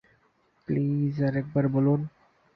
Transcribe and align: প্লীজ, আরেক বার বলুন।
প্লীজ, 0.67 1.15
আরেক 1.23 1.45
বার 1.53 1.65
বলুন। 1.67 1.99